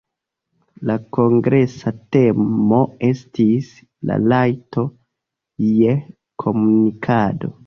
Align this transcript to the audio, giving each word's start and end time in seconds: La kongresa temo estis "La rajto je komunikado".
La 0.89 0.93
kongresa 1.17 1.93
temo 2.17 2.79
estis 3.09 3.69
"La 4.13 4.19
rajto 4.33 4.87
je 5.69 5.95
komunikado". 6.47 7.55